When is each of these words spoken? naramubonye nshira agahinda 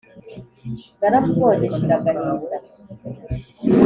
naramubonye 0.99 1.65
nshira 1.67 1.93
agahinda 1.99 2.55